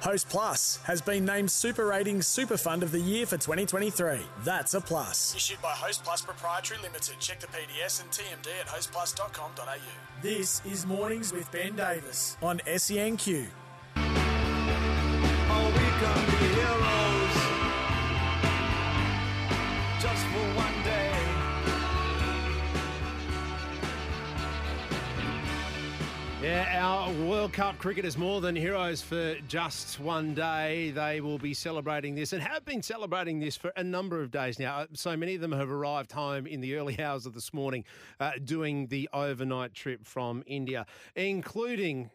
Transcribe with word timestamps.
Host 0.00 0.28
Plus 0.28 0.78
has 0.84 1.00
been 1.00 1.24
named 1.24 1.50
Super 1.50 1.86
Ratings 1.86 2.26
Super 2.26 2.56
Fund 2.56 2.82
of 2.82 2.92
the 2.92 3.00
Year 3.00 3.26
for 3.26 3.36
2023. 3.38 4.18
That's 4.44 4.74
a 4.74 4.80
plus. 4.80 5.34
Issued 5.34 5.62
by 5.62 5.70
Host 5.70 6.04
Plus 6.04 6.20
Proprietary 6.20 6.80
Limited. 6.82 7.16
Check 7.20 7.40
the 7.40 7.46
PDS 7.46 8.02
and 8.02 8.10
TMD 8.10 8.48
at 8.60 8.66
hostplus.com.au. 8.66 9.76
This 10.22 10.60
is 10.66 10.86
Mornings 10.86 11.32
with 11.32 11.50
Ben 11.52 11.74
Davis 11.74 12.36
on 12.42 12.58
SENQ. 12.66 13.46
Oh, 15.56 15.70
Yeah, 26.44 26.84
our 26.84 27.10
World 27.26 27.54
Cup 27.54 27.78
cricket 27.78 28.04
is 28.04 28.18
more 28.18 28.42
than 28.42 28.54
heroes 28.54 29.00
for 29.00 29.34
just 29.48 29.98
one 29.98 30.34
day. 30.34 30.90
They 30.90 31.22
will 31.22 31.38
be 31.38 31.54
celebrating 31.54 32.14
this 32.14 32.34
and 32.34 32.42
have 32.42 32.66
been 32.66 32.82
celebrating 32.82 33.40
this 33.40 33.56
for 33.56 33.72
a 33.76 33.82
number 33.82 34.20
of 34.20 34.30
days 34.30 34.58
now. 34.58 34.80
Uh, 34.80 34.86
So 34.92 35.16
many 35.16 35.36
of 35.36 35.40
them 35.40 35.52
have 35.52 35.70
arrived 35.70 36.12
home 36.12 36.46
in 36.46 36.60
the 36.60 36.76
early 36.76 37.00
hours 37.00 37.24
of 37.24 37.32
this 37.32 37.54
morning 37.54 37.86
uh, 38.20 38.32
doing 38.44 38.88
the 38.88 39.08
overnight 39.14 39.72
trip 39.72 40.04
from 40.04 40.44
India, 40.46 40.84
including 41.16 42.10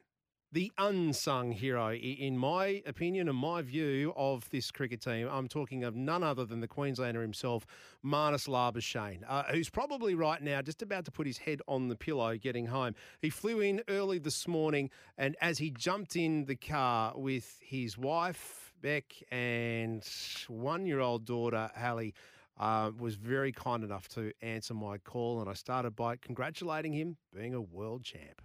the 0.52 0.72
unsung 0.80 1.52
hero, 1.52 1.94
in 1.94 2.38
my 2.38 2.82
opinion 2.88 3.30
and 3.30 3.38
my 3.38 3.62
view 3.62 4.14
of 4.16 4.50
this 4.50 4.72
cricket 4.72 5.00
team. 5.00 5.28
I'm 5.32 5.48
talking 5.48 5.84
of 5.84 5.96
none 5.96 6.24
other 6.24 6.44
than 6.44 6.60
the 6.60 6.68
Queenslander 6.68 7.22
himself, 7.22 7.68
Marnus 8.04 8.48
Labuschagne, 8.48 9.24
uh, 9.28 9.44
who's 9.52 9.70
probably 9.70 10.16
right 10.16 10.42
now 10.42 10.62
just 10.62 10.82
about 10.82 11.06
to 11.06 11.12
put 11.12 11.28
his 11.28 11.38
head 11.38 11.62
on 11.68 11.88
the 11.88 11.96
pillow 11.96 12.36
getting 12.36 12.66
home. 12.66 12.96
He 13.22 13.30
flew 13.30 13.60
in 13.60 13.84
early 13.88 14.18
this 14.18 14.48
morning, 14.48 14.90
and 15.18 15.36
as 15.40 15.60
he 15.60 15.70
jumped 15.70 16.16
in 16.16 16.46
the 16.46 16.56
car 16.56 17.14
with 17.16 17.60
his 17.62 17.98
wife, 17.98 18.74
Beck, 18.82 19.06
and 19.32 20.04
one 20.48 20.86
year 20.86 21.00
old 21.00 21.26
daughter, 21.26 21.70
Hallie, 21.76 22.16
uh, 22.58 22.92
was 22.98 23.16
very 23.16 23.52
kind 23.52 23.84
enough 23.84 24.08
to 24.10 24.32
answer 24.42 24.74
my 24.74 24.98
call. 24.98 25.42
And 25.42 25.50
I 25.50 25.54
started 25.54 25.96
by 25.96 26.16
congratulating 26.16 26.94
him 26.94 27.18
being 27.34 27.54
a 27.54 27.62
world 27.62 28.04
champ. 28.04 28.42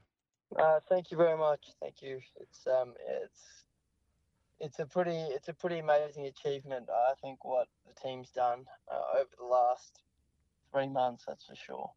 Uh, 0.59 0.81
thank 0.89 1.11
you 1.11 1.17
very 1.17 1.37
much. 1.37 1.67
Thank 1.81 2.03
you. 2.03 2.21
It's 2.41 2.67
um, 2.67 2.95
it's 3.23 3.65
it's 4.61 4.79
a 4.79 4.87
pretty 4.87 5.17
it's 5.17 5.49
a 5.49 5.53
pretty 5.53 5.79
amazing 5.79 6.27
achievement. 6.27 6.89
I 6.91 7.15
think 7.21 7.45
what 7.45 7.69
the 7.87 8.01
team's 8.01 8.31
done 8.31 8.65
uh, 8.91 9.19
over 9.19 9.31
the 9.39 9.45
last 9.45 10.01
three 10.71 10.89
months. 10.89 11.25
That's 11.27 11.45
for 11.45 11.55
sure. 11.55 11.91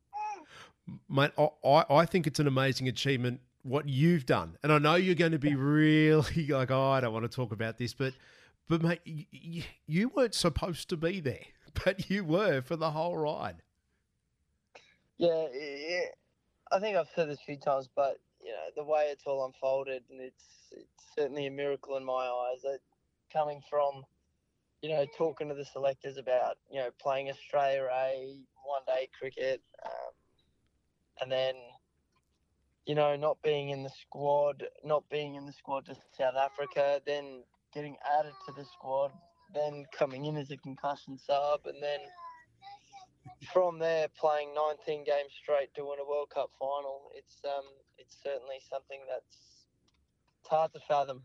Mate, 1.09 1.31
I, 1.38 1.85
I 1.90 2.06
think 2.06 2.28
it's 2.28 2.40
an 2.40 2.47
amazing 2.47 2.88
achievement 2.88 3.41
what 3.63 3.90
you've 3.90 4.25
done, 4.25 4.57
and 4.63 4.72
I 4.72 4.78
know 4.78 4.96
you're 4.96 5.16
going 5.16 5.34
to 5.34 5.40
be 5.40 5.56
really 5.56 6.47
like, 6.50 6.72
oh, 6.72 6.91
I 6.91 7.01
don't 7.01 7.13
want 7.13 7.29
to 7.29 7.35
talk 7.35 7.51
about 7.51 7.78
this, 7.78 7.94
but 7.94 8.13
but 8.67 8.81
mate, 8.81 9.01
you, 9.06 9.63
you 9.85 10.09
weren't 10.09 10.35
supposed 10.35 10.90
to 10.90 10.97
be 10.97 11.19
there, 11.19 11.46
but 11.85 12.09
you 12.09 12.23
were 12.23 12.62
for 12.62 12.75
the 12.75 12.91
whole 12.91 13.17
ride. 13.17 13.62
Yeah, 15.17 15.47
yeah. 15.53 16.01
I 16.72 16.79
think 16.79 16.97
I've 16.97 17.07
said 17.16 17.29
this 17.29 17.40
a 17.40 17.44
few 17.46 17.57
times, 17.57 17.90
but 17.96 18.19
you 18.47 18.53
know 18.53 18.69
the 18.75 18.84
way 18.84 19.09
it's 19.12 19.24
all 19.25 19.46
unfolded, 19.46 20.03
and 20.09 20.22
it's 20.22 20.46
it's 20.72 21.03
certainly 21.16 21.47
a 21.47 21.52
miracle 21.52 21.97
in 21.97 22.06
my 22.06 22.13
eyes. 22.13 22.62
That 22.63 22.80
coming 23.31 23.62
from, 23.69 24.03
you 24.81 24.90
know, 24.90 25.06
talking 25.18 25.50
to 25.50 25.56
the 25.56 25.66
selectors 25.66 26.18
about 26.18 26.56
you 26.72 26.80
know 26.80 26.90
playing 27.02 27.30
Australia 27.30 27.90
A 27.91 28.38
one 28.66 28.81
day 28.88 29.09
cricket, 29.19 29.62
um, 29.85 30.13
and 31.22 31.31
then 31.31 31.56
you 32.85 32.96
know 32.96 33.18
not 33.18 33.38
being 33.44 33.69
in 33.69 33.84
the 33.84 33.91
squad, 34.02 34.64
not 34.85 35.03
being 35.09 35.35
in 35.35 35.46
the 35.46 35.53
squad 35.53 35.85
to 35.88 35.96
South 36.18 36.35
Africa, 36.35 37.02
then 37.06 37.44
getting 37.74 37.97
added 38.18 38.34
to 38.46 38.53
the 38.53 38.66
squad, 38.66 39.12
then 39.53 39.84
coming 39.97 40.25
in 40.25 40.38
as 40.38 40.52
a 40.52 40.58
concussion 40.58 41.18
sub, 41.18 41.66
and 41.66 41.84
then 41.84 42.00
from 43.53 43.79
there 43.79 44.07
playing 44.19 44.53
19 44.53 45.03
games 45.03 45.31
straight 45.41 45.73
to 45.75 45.85
win 45.85 45.99
a 45.99 46.07
World 46.07 46.29
Cup 46.33 46.51
final, 46.59 47.11
it's 47.15 47.37
um 47.45 47.65
it's 47.97 48.17
certainly 48.23 48.57
something 48.69 48.99
that's 49.09 49.65
it's 50.41 50.49
hard 50.49 50.73
to 50.73 50.79
fathom. 50.87 51.23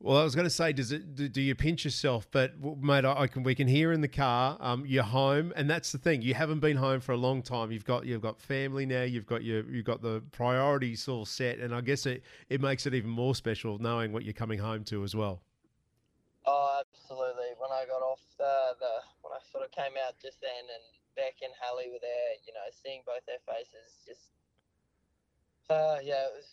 Well, 0.00 0.18
I 0.18 0.24
was 0.24 0.34
going 0.34 0.44
to 0.44 0.50
say, 0.50 0.74
does 0.74 0.92
it? 0.92 1.14
Do, 1.14 1.28
do 1.28 1.40
you 1.40 1.54
pinch 1.54 1.84
yourself? 1.84 2.28
But 2.30 2.52
mate, 2.60 3.06
I, 3.06 3.22
I 3.22 3.26
can. 3.26 3.42
We 3.42 3.54
can 3.54 3.68
hear 3.68 3.90
in 3.90 4.02
the 4.02 4.08
car. 4.08 4.58
Um, 4.60 4.84
you're 4.86 5.02
home, 5.02 5.52
and 5.56 5.70
that's 5.70 5.92
the 5.92 5.98
thing. 5.98 6.20
You 6.20 6.34
haven't 6.34 6.60
been 6.60 6.76
home 6.76 7.00
for 7.00 7.12
a 7.12 7.16
long 7.16 7.40
time. 7.40 7.72
You've 7.72 7.86
got 7.86 8.04
you've 8.04 8.20
got 8.20 8.38
family 8.38 8.84
now. 8.84 9.02
You've 9.02 9.24
got 9.24 9.42
your 9.44 9.64
you've 9.64 9.86
got 9.86 10.02
the 10.02 10.22
priorities 10.32 11.08
all 11.08 11.24
set, 11.24 11.58
and 11.58 11.74
I 11.74 11.80
guess 11.80 12.04
it 12.04 12.22
it 12.50 12.60
makes 12.60 12.84
it 12.86 12.92
even 12.92 13.08
more 13.08 13.34
special 13.34 13.78
knowing 13.78 14.12
what 14.12 14.24
you're 14.24 14.34
coming 14.34 14.58
home 14.58 14.84
to 14.84 15.04
as 15.04 15.16
well. 15.16 15.40
Oh, 16.44 16.80
absolutely. 16.80 17.56
When 17.56 17.70
I 17.70 17.86
got 17.86 18.02
off 18.02 18.20
the, 18.36 18.76
the 18.78 19.00
when 19.22 19.32
I 19.32 19.40
sort 19.50 19.63
of 19.63 19.63
came 19.74 19.98
out 19.98 20.14
just 20.22 20.40
then, 20.40 20.64
and 20.70 20.86
Beck 21.18 21.42
and 21.42 21.52
Hallie 21.58 21.90
were 21.90 22.02
there, 22.02 22.30
you 22.46 22.54
know, 22.54 22.66
seeing 22.70 23.02
both 23.04 23.26
their 23.26 23.42
faces, 23.44 24.00
just 24.06 24.30
uh, 25.70 25.98
yeah, 26.02 26.28
it 26.28 26.34
was 26.36 26.50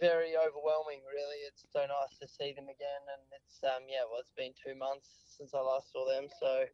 very 0.00 0.36
overwhelming. 0.38 1.02
Really, 1.04 1.42
it's 1.46 1.66
so 1.70 1.80
nice 1.84 2.14
to 2.22 2.28
see 2.28 2.52
them 2.54 2.70
again, 2.70 3.02
and 3.12 3.22
it's 3.34 3.60
um 3.64 3.84
yeah, 3.88 4.06
well, 4.08 4.20
it's 4.20 4.34
been 4.36 4.54
two 4.54 4.78
months 4.78 5.36
since 5.36 5.54
I 5.54 5.60
last 5.60 5.92
saw 5.92 6.06
them, 6.06 6.28
so 6.40 6.64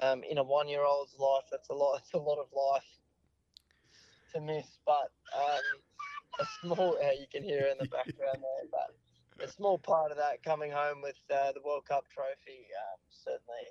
um 0.00 0.22
in 0.24 0.38
a 0.38 0.44
one-year-old's 0.44 1.14
life, 1.18 1.44
that's 1.50 1.68
a 1.68 1.74
lot. 1.74 2.00
It's 2.04 2.14
a 2.14 2.18
lot 2.18 2.38
of 2.38 2.48
life 2.52 2.90
to 4.34 4.40
miss, 4.40 4.78
but 4.86 5.12
um 5.36 5.66
a 6.40 6.46
small 6.62 6.96
uh, 7.04 7.12
you 7.12 7.26
can 7.30 7.42
hear 7.42 7.68
in 7.68 7.76
the 7.78 7.88
background 7.88 8.40
there, 8.40 8.68
but 8.72 8.96
a 9.44 9.48
small 9.48 9.78
part 9.78 10.10
of 10.10 10.16
that 10.16 10.42
coming 10.42 10.70
home 10.70 11.00
with 11.02 11.16
uh, 11.32 11.52
the 11.52 11.60
World 11.64 11.84
Cup 11.86 12.04
trophy 12.08 12.68
um, 12.76 13.00
certainly 13.08 13.64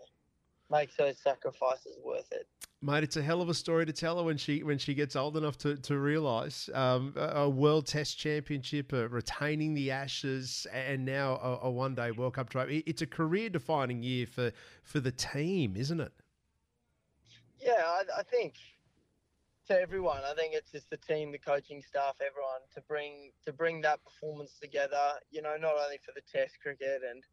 makes 0.69 0.95
those 0.95 1.17
sacrifices 1.17 1.97
worth 2.03 2.31
it. 2.31 2.47
Mate, 2.81 3.03
it's 3.03 3.17
a 3.17 3.21
hell 3.21 3.41
of 3.41 3.49
a 3.49 3.53
story 3.53 3.85
to 3.85 3.91
tell 3.91 4.17
her 4.17 4.23
when 4.23 4.37
she 4.37 4.63
when 4.63 4.77
she 4.77 4.93
gets 4.93 5.17
old 5.17 5.35
enough 5.35 5.57
to 5.59 5.75
to 5.75 5.97
realise 5.97 6.69
um, 6.73 7.13
a, 7.17 7.41
a 7.41 7.49
World 7.49 7.87
Test 7.87 8.17
Championship, 8.17 8.93
uh, 8.93 9.09
retaining 9.09 9.73
the 9.73 9.91
Ashes, 9.91 10.65
and 10.71 11.03
now 11.03 11.35
a, 11.43 11.67
a 11.67 11.71
one 11.71 11.93
day 11.93 12.11
World 12.11 12.35
Cup 12.35 12.49
trophy. 12.49 12.83
It's 12.85 13.01
a 13.01 13.07
career 13.07 13.49
defining 13.49 14.01
year 14.01 14.25
for 14.25 14.53
for 14.83 15.01
the 15.01 15.11
team, 15.11 15.75
isn't 15.75 15.99
it? 15.99 16.13
Yeah, 17.59 17.83
I, 17.85 18.03
I 18.19 18.23
think 18.23 18.55
to 19.67 19.79
everyone, 19.79 20.21
I 20.25 20.33
think 20.33 20.53
it's 20.53 20.71
just 20.71 20.89
the 20.89 20.97
team, 20.97 21.33
the 21.33 21.37
coaching 21.37 21.83
staff, 21.85 22.15
everyone 22.25 22.61
to 22.75 22.81
bring 22.87 23.31
to 23.45 23.51
bring 23.51 23.81
that 23.81 23.99
performance 24.05 24.57
together. 24.61 25.19
You 25.31 25.41
know, 25.41 25.57
not 25.59 25.73
only 25.83 25.99
for 26.05 26.13
the 26.15 26.21
Test 26.31 26.61
cricket 26.61 27.01
and 27.09 27.23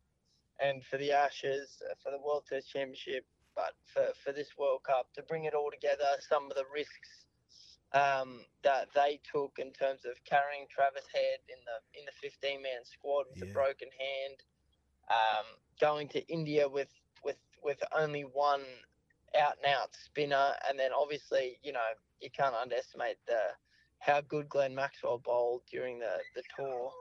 and 0.60 0.84
for 0.84 0.96
the 0.98 1.12
Ashes, 1.12 1.82
uh, 1.90 1.94
for 2.02 2.10
the 2.10 2.18
World 2.18 2.44
Test 2.48 2.70
Championship, 2.70 3.26
but 3.54 3.74
for, 3.84 4.08
for 4.24 4.32
this 4.32 4.56
World 4.58 4.82
Cup 4.84 5.12
to 5.14 5.22
bring 5.22 5.44
it 5.44 5.54
all 5.54 5.70
together. 5.70 6.06
Some 6.20 6.50
of 6.50 6.56
the 6.56 6.64
risks 6.72 7.26
um, 7.92 8.44
that 8.62 8.88
they 8.94 9.20
took 9.30 9.58
in 9.58 9.72
terms 9.72 10.04
of 10.04 10.22
carrying 10.24 10.66
Travis 10.70 11.06
Head 11.12 11.40
in 11.48 11.58
the 11.64 11.98
in 11.98 12.04
the 12.06 12.12
15 12.20 12.62
man 12.62 12.84
squad 12.84 13.26
with 13.30 13.42
Yeah. 13.42 13.50
a 13.50 13.52
broken 13.52 13.88
hand, 13.98 14.42
um, 15.10 15.46
going 15.80 16.08
to 16.08 16.26
India 16.28 16.68
with 16.68 16.92
with 17.24 17.38
with 17.62 17.82
only 17.96 18.22
one 18.22 18.64
out 19.38 19.56
and 19.62 19.72
out 19.72 19.94
spinner, 19.94 20.54
and 20.68 20.78
then 20.78 20.92
obviously 20.92 21.58
you 21.62 21.72
know 21.72 21.90
you 22.20 22.30
can't 22.30 22.54
underestimate 22.54 23.18
the 23.26 23.40
how 23.98 24.20
good 24.20 24.48
Glenn 24.48 24.74
Maxwell 24.74 25.18
bowled 25.18 25.62
during 25.70 25.98
the 25.98 26.18
the 26.34 26.42
tour. 26.56 26.92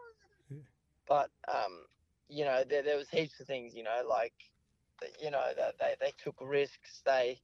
But 1.07 1.29
um, 1.47 1.85
you 2.29 2.45
know 2.45 2.63
there 2.67 2.83
there 2.83 2.97
was 2.97 3.09
heaps 3.09 3.39
of 3.39 3.47
things 3.47 3.75
you 3.75 3.83
know 3.83 4.03
like 4.07 4.33
you 5.21 5.31
know 5.31 5.43
they, 5.79 5.95
they 5.99 6.13
took 6.17 6.35
risks 6.41 7.01
they 7.05 7.39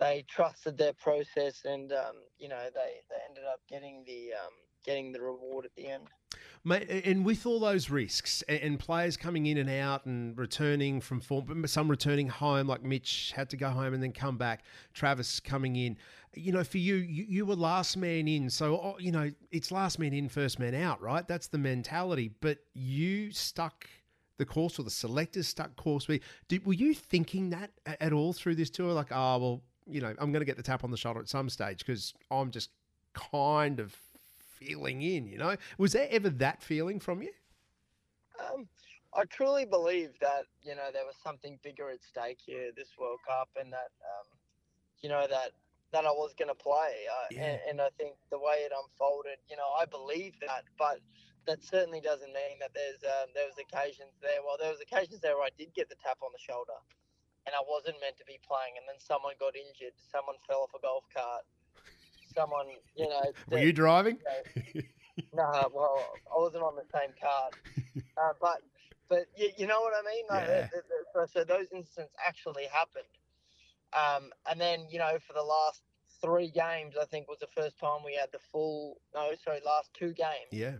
they 0.00 0.24
trusted 0.28 0.78
their 0.78 0.94
process 0.94 1.64
and 1.64 1.92
um, 1.92 2.16
you 2.38 2.48
know 2.48 2.64
they, 2.74 3.00
they 3.08 3.16
ended 3.28 3.44
up 3.44 3.60
getting 3.68 4.02
the 4.06 4.32
um, 4.34 4.52
getting 4.84 5.12
the 5.12 5.20
reward 5.20 5.66
at 5.66 5.74
the 5.76 5.88
end. 5.88 6.08
And 6.68 7.24
with 7.24 7.46
all 7.46 7.58
those 7.58 7.88
risks 7.88 8.42
and, 8.42 8.78
players 8.78 9.16
coming 9.16 9.46
in 9.46 9.56
and 9.56 9.70
out 9.70 10.04
and 10.04 10.36
returning 10.36 11.00
from 11.00 11.20
form, 11.20 11.66
some 11.66 11.90
returning 11.90 12.28
home, 12.28 12.66
like 12.66 12.82
Mitch 12.82 13.32
had 13.34 13.48
to 13.50 13.56
go 13.56 13.70
home 13.70 13.94
and 13.94 14.02
then 14.02 14.12
come 14.12 14.36
back. 14.36 14.64
Travis 14.92 15.40
coming 15.40 15.76
in, 15.76 15.96
you 16.34 16.52
know, 16.52 16.62
for 16.62 16.76
you, 16.76 16.96
you, 16.96 17.46
were 17.46 17.54
last 17.54 17.96
man 17.96 18.28
in, 18.28 18.50
so 18.50 18.74
oh, 18.74 18.96
you 18.98 19.10
know 19.10 19.30
it's 19.50 19.72
last 19.72 19.98
man 19.98 20.12
in, 20.12 20.28
first 20.28 20.58
man 20.58 20.74
out, 20.74 21.00
right? 21.00 21.26
That's 21.26 21.48
the 21.48 21.58
mentality. 21.58 22.30
But 22.40 22.58
you 22.74 23.32
stuck 23.32 23.86
the 24.36 24.44
course, 24.44 24.78
or 24.78 24.82
the 24.82 24.90
selectors 24.90 25.48
stuck 25.48 25.74
course. 25.76 26.08
were 26.08 26.18
you 26.74 26.94
thinking 26.94 27.50
that 27.50 27.70
at 27.86 28.12
all 28.12 28.34
through 28.34 28.56
this 28.56 28.70
tour? 28.70 28.92
Like, 28.92 29.12
oh 29.12 29.38
well, 29.38 29.62
you 29.86 30.00
know, 30.02 30.14
I'm 30.18 30.30
going 30.30 30.40
to 30.40 30.46
get 30.46 30.58
the 30.58 30.62
tap 30.62 30.84
on 30.84 30.90
the 30.90 30.96
shoulder 30.96 31.20
at 31.20 31.28
some 31.28 31.48
stage 31.48 31.78
because 31.78 32.12
I'm 32.30 32.50
just 32.50 32.70
kind 33.14 33.80
of 33.80 33.96
feeling 34.60 35.02
in, 35.02 35.26
you 35.26 35.38
know? 35.38 35.56
Was 35.78 35.92
there 35.92 36.06
ever 36.10 36.28
that 36.30 36.62
feeling 36.62 37.00
from 37.00 37.22
you? 37.22 37.32
Um, 38.38 38.68
I 39.14 39.24
truly 39.24 39.64
believe 39.64 40.10
that 40.20 40.44
you 40.62 40.74
know 40.76 40.88
there 40.92 41.04
was 41.04 41.16
something 41.22 41.58
bigger 41.62 41.90
at 41.90 42.02
stake 42.02 42.38
here 42.44 42.70
this 42.76 42.90
World 42.98 43.18
Cup, 43.26 43.48
and 43.58 43.72
that 43.72 43.90
um, 44.06 44.26
you 45.02 45.08
know 45.08 45.26
that 45.28 45.50
that 45.92 46.06
I 46.06 46.10
was 46.14 46.32
going 46.38 46.48
to 46.48 46.54
play. 46.54 47.04
Uh, 47.10 47.26
Yeah. 47.32 47.42
and, 47.42 47.58
and 47.68 47.76
I 47.82 47.90
think 47.98 48.14
the 48.30 48.38
way 48.38 48.62
it 48.62 48.70
unfolded, 48.70 49.42
you 49.50 49.56
know, 49.58 49.66
I 49.74 49.84
believe 49.90 50.38
that, 50.46 50.62
but 50.78 51.02
that 51.50 51.64
certainly 51.66 51.98
doesn't 52.00 52.30
mean 52.30 52.62
that 52.62 52.70
there's 52.72 53.02
um, 53.02 53.34
there 53.34 53.46
was 53.50 53.58
occasions 53.58 54.14
there. 54.22 54.38
Well, 54.44 54.54
there 54.60 54.70
was 54.70 54.80
occasions 54.80 55.18
there 55.20 55.34
where 55.34 55.50
I 55.50 55.54
did 55.58 55.74
get 55.74 55.88
the 55.90 55.98
tap 55.98 56.22
on 56.22 56.30
the 56.30 56.38
shoulder, 56.38 56.78
and 57.44 57.52
I 57.58 57.62
wasn't 57.66 57.98
meant 58.00 58.16
to 58.22 58.26
be 58.28 58.38
playing, 58.46 58.78
and 58.78 58.86
then 58.86 59.02
someone 59.02 59.34
got 59.42 59.58
injured, 59.58 59.98
someone 59.98 60.38
fell 60.46 60.70
off 60.70 60.72
a 60.78 60.80
golf 60.80 61.04
cart, 61.10 61.42
someone, 62.34 62.66
you 62.96 63.08
know, 63.08 63.20
Were 63.50 63.58
that- 63.58 63.64
you 63.66 63.72
driving? 63.72 64.18
no, 65.34 65.70
well, 65.74 66.06
I 66.34 66.38
wasn't 66.40 66.62
on 66.62 66.74
the 66.76 66.84
same 66.92 67.10
card, 67.20 67.54
uh, 68.16 68.32
but 68.40 68.62
but 69.08 69.26
you, 69.36 69.50
you 69.56 69.66
know 69.66 69.80
what 69.80 69.92
I 69.94 70.02
mean. 70.08 70.24
Like, 70.30 70.48
Yeah. 70.48 70.68
so, 71.14 71.26
so 71.26 71.44
those 71.44 71.66
incidents 71.72 72.14
actually 72.26 72.64
happened, 72.72 73.04
um, 73.92 74.30
and 74.50 74.60
then 74.60 74.86
you 74.90 74.98
know 74.98 75.18
for 75.26 75.32
the 75.34 75.42
last 75.42 75.82
three 76.22 76.50
games, 76.50 76.94
I 77.00 77.04
think 77.06 77.28
was 77.28 77.38
the 77.40 77.48
first 77.54 77.78
time 77.78 78.00
we 78.04 78.14
had 78.14 78.30
the 78.32 78.38
full. 78.52 79.00
No, 79.14 79.30
sorry, 79.44 79.60
last 79.64 79.90
two 79.94 80.12
games 80.14 80.50
yeah. 80.52 80.76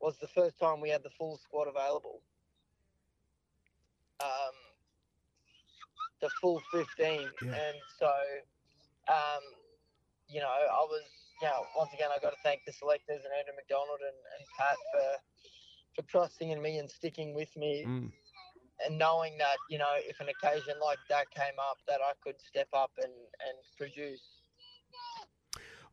was 0.00 0.16
the 0.18 0.28
first 0.28 0.58
time 0.58 0.80
we 0.80 0.88
had 0.90 1.02
the 1.02 1.10
full 1.10 1.36
squad 1.38 1.66
available. 1.68 2.20
Um, 4.22 4.54
the 6.22 6.30
full 6.40 6.62
15. 6.72 6.86
Yeah. 7.42 7.48
And 7.48 7.76
so, 7.98 8.06
um, 9.08 9.42
you 10.28 10.40
know, 10.40 10.48
I 10.48 10.84
was, 10.88 11.02
you 11.40 11.48
know, 11.48 11.66
once 11.76 11.90
again, 11.94 12.08
I 12.14 12.18
got 12.20 12.30
to 12.30 12.40
thank 12.42 12.60
the 12.66 12.72
selectors 12.72 13.22
and 13.24 13.32
Andrew 13.38 13.54
McDonald 13.56 14.00
and, 14.00 14.18
and 14.38 14.42
Pat 14.58 14.76
for, 14.92 15.08
for 16.02 16.08
trusting 16.08 16.50
in 16.50 16.60
me 16.60 16.78
and 16.78 16.90
sticking 16.90 17.34
with 17.34 17.54
me 17.56 17.84
Mm. 17.86 18.12
and 18.84 18.98
knowing 18.98 19.38
that, 19.38 19.56
you 19.70 19.78
know, 19.78 19.94
if 19.96 20.20
an 20.20 20.28
occasion 20.28 20.74
like 20.82 20.98
that 21.08 21.30
came 21.30 21.58
up, 21.58 21.78
that 21.88 22.00
I 22.02 22.12
could 22.22 22.36
step 22.40 22.68
up 22.72 22.90
and, 22.98 23.12
and 23.12 23.56
produce. 23.78 24.20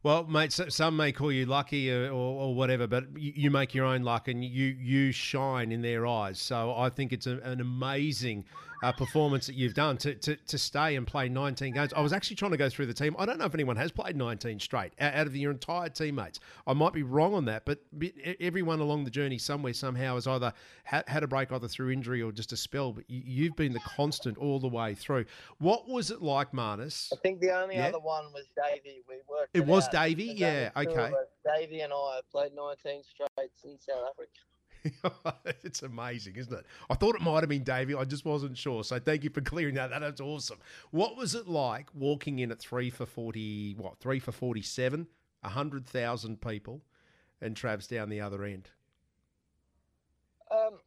Well, 0.03 0.25
mate, 0.25 0.51
some 0.51 0.97
may 0.97 1.13
call 1.13 1.31
you 1.31 1.45
lucky 1.45 1.89
or, 1.89 2.11
or, 2.11 2.53
whatever, 2.53 2.87
but 2.87 3.05
you, 3.17 3.31
you 3.35 3.51
make 3.51 3.73
your 3.73 3.85
own 3.85 4.03
luck 4.03 4.27
and 4.27 4.43
you 4.43 4.65
you 4.65 5.13
shine 5.13 5.71
in 5.71 5.81
their 5.81 6.05
eyes. 6.05 6.39
So 6.39 6.75
I 6.75 6.89
think 6.89 7.13
it's 7.13 7.25
a, 7.25 7.37
an 7.37 7.61
amazing 7.61 8.43
uh, 8.83 8.91
performance 8.91 9.47
that 9.47 9.55
you've 9.55 9.73
done 9.73 9.97
to, 9.97 10.13
to, 10.15 10.35
to 10.35 10.57
stay 10.57 10.97
and 10.97 11.07
play 11.07 11.29
19 11.29 11.73
games. 11.73 11.93
I 11.93 12.01
was 12.01 12.11
actually 12.11 12.35
trying 12.35 12.51
to 12.51 12.57
go 12.57 12.69
through 12.69 12.87
the 12.87 12.93
team. 12.93 13.15
I 13.17 13.25
don't 13.25 13.39
know 13.39 13.45
if 13.45 13.53
anyone 13.53 13.77
has 13.77 13.91
played 13.91 14.17
19 14.17 14.59
straight 14.59 14.91
out 14.99 15.25
of 15.25 15.35
your 15.35 15.51
entire 15.51 15.87
teammates. 15.87 16.41
I 16.67 16.73
might 16.73 16.91
be 16.91 17.01
wrong 17.01 17.33
on 17.33 17.45
that, 17.45 17.63
but 17.65 17.79
everyone 18.41 18.81
along 18.81 19.05
the 19.05 19.09
journey 19.09 19.37
somewhere, 19.37 19.73
somehow, 19.73 20.15
has 20.15 20.27
either 20.27 20.53
had, 20.83 21.23
a 21.23 21.27
break 21.27 21.51
either 21.53 21.69
through 21.69 21.91
injury 21.91 22.21
or 22.21 22.33
just 22.33 22.51
a 22.51 22.57
spell, 22.57 22.91
but 22.91 23.05
you, 23.07 23.21
you've 23.25 23.55
been 23.55 23.71
the 23.71 23.79
constant 23.79 24.37
all 24.37 24.59
the 24.59 24.67
way 24.67 24.93
through. 24.93 25.23
What 25.59 25.87
was 25.87 26.11
it 26.11 26.21
like, 26.21 26.51
Marnus? 26.51 27.13
I 27.13 27.15
think 27.23 27.39
the 27.39 27.51
only 27.51 27.75
Yeah. 27.75 27.87
other 27.87 27.99
one 27.99 28.25
was 28.33 28.45
Davey. 28.55 29.01
We 29.07 29.15
worked. 29.29 29.55
It 29.55 29.65
was 29.65 29.85
out. 29.85 29.93
Davey? 29.93 30.33
Yeah, 30.35 30.71
okay. 30.75 31.11
Davey 31.57 31.79
and 31.79 31.93
I 31.93 32.19
played 32.29 32.51
19 32.53 33.03
straight 33.03 33.51
in 33.63 33.79
South 33.79 34.09
Africa. 34.09 34.29
it's 35.63 35.83
amazing, 35.83 36.35
isn't 36.35 36.53
it? 36.53 36.65
I 36.89 36.95
thought 36.95 37.15
it 37.15 37.21
might 37.21 37.41
have 37.41 37.49
been 37.49 37.63
Davey. 37.63 37.95
I 37.95 38.03
just 38.03 38.25
wasn't 38.25 38.57
sure. 38.57 38.83
So 38.83 38.99
thank 38.99 39.23
you 39.23 39.29
for 39.29 39.41
clearing 39.41 39.75
that. 39.75 39.89
That's 39.91 40.21
awesome. 40.21 40.57
What 40.91 41.15
was 41.15 41.35
it 41.35 41.47
like 41.47 41.87
walking 41.93 42.39
in 42.39 42.51
at 42.51 42.59
three 42.59 42.89
for 42.89 43.05
forty? 43.05 43.73
What 43.73 43.99
three 43.99 44.19
for 44.19 44.31
forty-seven? 44.31 45.07
A 45.43 45.49
hundred 45.49 45.85
thousand 45.85 46.41
people, 46.41 46.81
and 47.41 47.55
Trav's 47.55 47.87
down 47.87 48.09
the 48.09 48.21
other 48.21 48.43
end. 48.43 48.69
Um, 50.51 50.79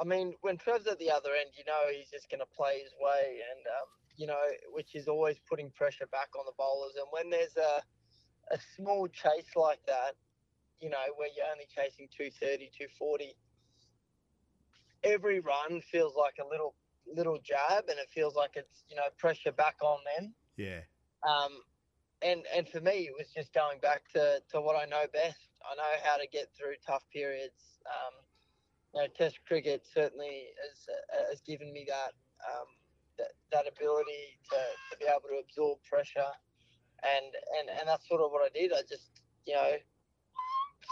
I 0.00 0.04
mean, 0.04 0.34
when 0.42 0.56
Trav's 0.56 0.86
at 0.86 0.98
the 0.98 1.10
other 1.10 1.30
end, 1.38 1.50
you 1.56 1.64
know 1.66 1.80
he's 1.94 2.10
just 2.10 2.30
going 2.30 2.40
to 2.40 2.56
play 2.56 2.80
his 2.82 2.92
way, 3.00 3.40
and 3.52 3.66
um, 3.66 3.88
you 4.16 4.26
know, 4.26 4.40
which 4.72 4.94
is 4.94 5.08
always 5.08 5.36
putting 5.48 5.70
pressure 5.70 6.06
back 6.12 6.28
on 6.38 6.44
the 6.46 6.52
bowlers. 6.56 6.94
And 6.96 7.06
when 7.10 7.30
there's 7.30 7.56
a 7.56 7.82
a 8.52 8.58
small 8.76 9.08
chase 9.08 9.56
like 9.56 9.80
that, 9.86 10.14
you 10.80 10.90
know, 10.90 11.04
where 11.16 11.28
you're 11.36 11.46
only 11.50 11.66
chasing 11.68 12.08
230, 12.16 12.70
240, 12.76 13.34
every 15.04 15.40
run 15.40 15.80
feels 15.80 16.14
like 16.16 16.34
a 16.44 16.48
little 16.48 16.74
little 17.06 17.38
jab, 17.44 17.84
and 17.88 17.98
it 17.98 18.08
feels 18.12 18.34
like 18.34 18.52
it's 18.54 18.84
you 18.88 18.96
know 18.96 19.08
pressure 19.18 19.52
back 19.52 19.76
on 19.82 19.98
them. 20.16 20.34
Yeah, 20.56 20.80
Um, 21.28 21.60
and 22.22 22.42
and 22.54 22.68
for 22.68 22.80
me, 22.80 23.08
it 23.08 23.14
was 23.16 23.28
just 23.34 23.52
going 23.52 23.80
back 23.80 24.02
to, 24.14 24.40
to 24.52 24.60
what 24.60 24.76
I 24.76 24.86
know 24.86 25.04
best. 25.12 25.48
I 25.70 25.74
know 25.76 25.92
how 26.04 26.16
to 26.16 26.26
get 26.26 26.48
through 26.56 26.74
tough 26.86 27.04
periods. 27.12 27.78
Um, 27.86 28.14
you 28.94 29.00
know, 29.02 29.08
Test 29.16 29.38
cricket 29.46 29.84
certainly 29.92 30.46
has 30.62 30.88
has 31.30 31.40
given 31.40 31.72
me 31.72 31.84
that 31.88 32.12
um, 32.48 32.66
that, 33.18 33.32
that 33.52 33.66
ability 33.68 34.38
to, 34.50 34.56
to 34.90 34.98
be 34.98 35.06
able 35.06 35.28
to 35.28 35.40
absorb 35.42 35.78
pressure, 35.82 36.32
and, 37.02 37.26
and 37.60 37.78
and 37.78 37.88
that's 37.88 38.08
sort 38.08 38.20
of 38.20 38.30
what 38.30 38.42
I 38.42 38.50
did. 38.56 38.72
I 38.72 38.82
just 38.88 39.20
you 39.46 39.54
know 39.54 39.76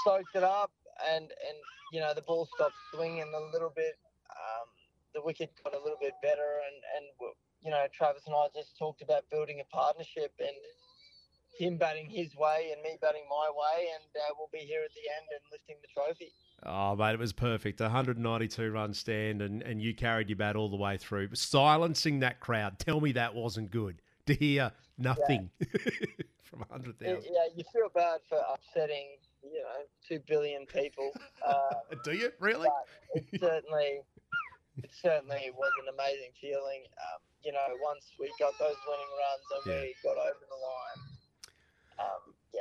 soaked 0.04 0.34
it 0.34 0.44
up, 0.44 0.72
and 1.10 1.24
and 1.24 1.58
you 1.92 2.00
know 2.00 2.12
the 2.14 2.22
ball 2.22 2.48
stopped 2.54 2.74
swinging 2.92 3.32
a 3.34 3.52
little 3.52 3.72
bit. 3.74 3.98
Um, 4.30 4.68
the 5.14 5.22
wicket 5.22 5.52
got 5.62 5.74
a 5.74 5.78
little 5.78 5.98
bit 6.00 6.14
better, 6.22 6.60
and 6.66 6.76
and 6.96 7.32
you 7.64 7.70
know, 7.70 7.84
Travis 7.92 8.22
and 8.26 8.34
I 8.34 8.48
just 8.54 8.76
talked 8.76 9.02
about 9.02 9.28
building 9.30 9.60
a 9.60 9.74
partnership 9.74 10.32
and 10.38 10.56
him 11.58 11.76
batting 11.76 12.08
his 12.08 12.34
way 12.34 12.70
and 12.72 12.82
me 12.82 12.98
batting 13.00 13.24
my 13.30 13.48
way, 13.50 13.86
and 13.94 14.04
uh, 14.16 14.34
we'll 14.36 14.48
be 14.52 14.66
here 14.66 14.80
at 14.84 14.90
the 14.94 15.00
end 15.16 15.26
and 15.30 15.40
lifting 15.52 15.76
the 15.80 15.88
trophy. 15.94 16.32
Oh, 16.64 16.96
mate, 16.96 17.14
it 17.14 17.18
was 17.18 17.32
perfect. 17.32 17.80
192 17.80 18.70
run 18.70 18.94
stand, 18.94 19.42
and, 19.42 19.62
and 19.62 19.80
you 19.80 19.94
carried 19.94 20.28
your 20.28 20.36
bat 20.36 20.56
all 20.56 20.70
the 20.70 20.76
way 20.76 20.96
through. 20.96 21.28
Silencing 21.34 22.20
that 22.20 22.40
crowd. 22.40 22.78
Tell 22.78 23.00
me 23.00 23.12
that 23.12 23.34
wasn't 23.34 23.70
good 23.70 24.00
to 24.26 24.34
hear 24.34 24.72
nothing 24.98 25.50
from 26.42 26.60
100,000. 26.68 27.22
Yeah, 27.24 27.30
you 27.54 27.64
feel 27.72 27.90
bad 27.94 28.20
for 28.28 28.38
upsetting, 28.52 29.16
you 29.42 29.60
know, 29.62 29.82
two 30.06 30.20
billion 30.26 30.66
people. 30.66 31.10
Uh, 31.46 31.54
Do 32.04 32.12
you 32.12 32.30
really? 32.40 32.68
it 33.14 33.24
certainly, 33.38 34.00
it 34.82 34.90
certainly 35.00 35.50
was 35.56 35.70
an 35.86 35.94
amazing 35.94 36.30
feeling. 36.40 36.82
Um, 36.98 37.20
you 37.44 37.52
know, 37.52 37.58
once 37.82 38.04
we 38.20 38.30
got 38.38 38.52
those 38.58 38.76
winning 38.86 39.12
runs 39.18 39.66
and 39.66 39.74
Yeah. 39.74 39.80
we 39.82 39.94
got 40.02 40.16
over 40.16 40.46
the 40.48 40.56
line. 40.56 41.08
Um, 41.98 42.34
yeah. 42.54 42.60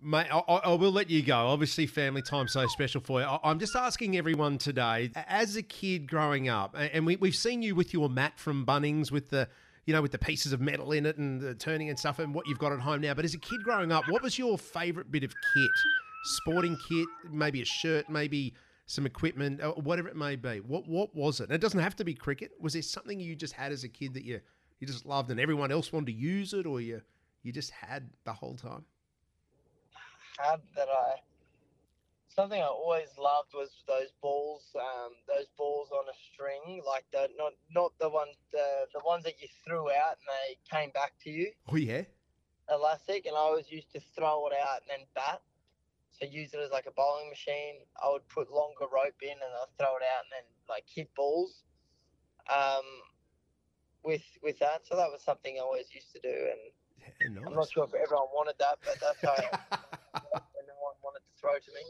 Mate, 0.00 0.26
I, 0.32 0.38
I 0.38 0.56
I 0.70 0.74
will 0.74 0.92
let 0.92 1.10
you 1.10 1.22
go. 1.22 1.34
Obviously, 1.36 1.86
family 1.86 2.22
time 2.22 2.46
so 2.48 2.66
special 2.68 3.00
for 3.00 3.20
you. 3.20 3.26
I, 3.26 3.38
I'm 3.42 3.58
just 3.58 3.74
asking 3.74 4.16
everyone 4.16 4.58
today, 4.58 5.10
as 5.14 5.56
a 5.56 5.62
kid 5.62 6.06
growing 6.08 6.48
up, 6.48 6.74
and 6.78 7.04
we, 7.04 7.16
we've 7.16 7.34
seen 7.34 7.62
you 7.62 7.74
with 7.74 7.92
your 7.92 8.08
mat 8.08 8.38
from 8.38 8.64
Bunnings 8.64 9.10
with 9.10 9.30
the, 9.30 9.48
you 9.88 9.94
know, 9.94 10.02
with 10.02 10.12
the 10.12 10.18
pieces 10.18 10.52
of 10.52 10.60
metal 10.60 10.92
in 10.92 11.06
it 11.06 11.16
and 11.16 11.40
the 11.40 11.54
turning 11.54 11.88
and 11.88 11.98
stuff, 11.98 12.18
and 12.18 12.34
what 12.34 12.46
you've 12.46 12.58
got 12.58 12.72
at 12.72 12.78
home 12.78 13.00
now. 13.00 13.14
But 13.14 13.24
as 13.24 13.32
a 13.32 13.38
kid 13.38 13.62
growing 13.64 13.90
up, 13.90 14.06
what 14.10 14.22
was 14.22 14.38
your 14.38 14.58
favourite 14.58 15.10
bit 15.10 15.24
of 15.24 15.32
kit? 15.54 15.70
Sporting 16.24 16.76
kit, 16.90 17.08
maybe 17.30 17.62
a 17.62 17.64
shirt, 17.64 18.06
maybe 18.10 18.52
some 18.84 19.06
equipment, 19.06 19.62
uh, 19.62 19.70
whatever 19.72 20.06
it 20.08 20.14
may 20.14 20.36
be. 20.36 20.58
What 20.60 20.86
what 20.86 21.14
was 21.14 21.40
it? 21.40 21.44
And 21.44 21.52
it 21.52 21.62
doesn't 21.62 21.80
have 21.80 21.96
to 21.96 22.04
be 22.04 22.12
cricket. 22.12 22.50
Was 22.60 22.74
there 22.74 22.82
something 22.82 23.18
you 23.18 23.34
just 23.34 23.54
had 23.54 23.72
as 23.72 23.82
a 23.82 23.88
kid 23.88 24.12
that 24.12 24.24
you 24.24 24.42
you 24.78 24.86
just 24.86 25.06
loved, 25.06 25.30
and 25.30 25.40
everyone 25.40 25.72
else 25.72 25.90
wanted 25.90 26.08
to 26.08 26.12
use 26.12 26.52
it, 26.52 26.66
or 26.66 26.82
you 26.82 27.00
you 27.42 27.50
just 27.50 27.70
had 27.70 28.10
the 28.24 28.32
whole 28.34 28.56
time? 28.56 28.84
Had 30.38 30.60
that 30.76 30.88
I 30.90 31.14
something 32.38 32.62
I 32.62 32.66
always 32.70 33.10
loved 33.18 33.50
was 33.52 33.82
those 33.88 34.14
balls, 34.22 34.62
um, 34.76 35.10
those 35.26 35.50
balls 35.58 35.90
on 35.90 36.04
a 36.06 36.16
string, 36.30 36.80
like 36.86 37.04
the 37.10 37.26
not 37.36 37.52
not 37.74 37.90
the 37.98 38.08
ones 38.08 38.36
the, 38.52 38.86
the 38.94 39.02
ones 39.04 39.24
that 39.24 39.42
you 39.42 39.48
threw 39.66 39.90
out 39.90 40.14
and 40.22 40.28
they 40.30 40.54
came 40.70 40.90
back 40.90 41.14
to 41.24 41.30
you, 41.30 41.50
Oh 41.66 41.74
yeah. 41.74 42.02
elastic, 42.70 43.26
and 43.26 43.34
I 43.34 43.40
always 43.40 43.72
used 43.72 43.90
to 43.92 44.00
throw 44.14 44.46
it 44.46 44.54
out 44.54 44.82
and 44.86 44.88
then 45.00 45.06
bat. 45.16 45.42
So 46.14 46.26
use 46.30 46.54
it 46.54 46.60
as 46.60 46.70
like 46.70 46.86
a 46.86 46.92
bowling 46.94 47.28
machine. 47.28 47.82
I 48.00 48.10
would 48.10 48.26
put 48.28 48.50
longer 48.52 48.86
rope 48.86 49.18
in 49.22 49.34
and 49.34 49.52
I'd 49.58 49.74
throw 49.76 49.98
it 49.98 50.06
out 50.06 50.22
and 50.22 50.30
then 50.30 50.46
like 50.68 50.84
hit 50.86 51.10
balls. 51.16 51.64
Um, 52.46 52.86
with 54.04 54.22
with 54.44 54.58
that, 54.60 54.86
so 54.86 54.94
that 54.94 55.10
was 55.10 55.22
something 55.26 55.58
I 55.58 55.62
always 55.62 55.90
used 55.92 56.12
to 56.14 56.20
do, 56.22 56.30
and 56.30 56.62
Yeah, 57.34 57.42
I'm 57.44 57.54
not 57.54 57.68
sure 57.68 57.82
if 57.82 57.94
everyone 57.98 58.30
wanted 58.30 58.54
that, 58.62 58.78
but 58.86 58.94
that's 59.02 59.18
how 59.26 59.34
no 60.22 60.76
one 60.78 60.94
wanted 61.02 61.26
to 61.26 61.32
throw 61.40 61.58
to 61.58 61.72
me. 61.74 61.82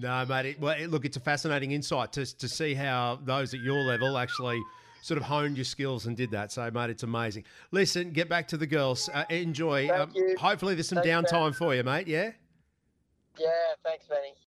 No, 0.00 0.24
mate. 0.26 0.46
It, 0.46 0.60
well, 0.60 0.76
it, 0.78 0.90
look, 0.90 1.04
it's 1.04 1.16
a 1.16 1.20
fascinating 1.20 1.72
insight 1.72 2.12
to, 2.12 2.38
to 2.38 2.48
see 2.48 2.74
how 2.74 3.18
those 3.24 3.52
at 3.54 3.60
your 3.60 3.78
level 3.80 4.16
actually 4.16 4.60
sort 5.02 5.18
of 5.18 5.24
honed 5.24 5.56
your 5.56 5.64
skills 5.64 6.06
and 6.06 6.16
did 6.16 6.30
that. 6.30 6.52
So, 6.52 6.70
mate, 6.70 6.90
it's 6.90 7.02
amazing. 7.02 7.44
Listen, 7.70 8.10
get 8.12 8.28
back 8.28 8.48
to 8.48 8.56
the 8.56 8.66
girls. 8.66 9.08
Uh, 9.12 9.24
enjoy. 9.30 9.88
Thank 9.88 10.14
you. 10.14 10.36
Hopefully, 10.38 10.74
there's 10.74 10.88
some 10.88 11.02
Thanks, 11.02 11.32
downtime 11.32 11.44
man. 11.44 11.52
for 11.54 11.74
you, 11.74 11.82
mate. 11.82 12.06
Yeah. 12.06 12.30
Yeah, 13.38 13.48
thanks, 13.84 14.06
Benny. 14.06 14.34